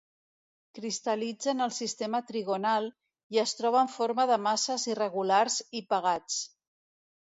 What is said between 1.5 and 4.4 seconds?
en el sistema trigonal, i es troba en forma de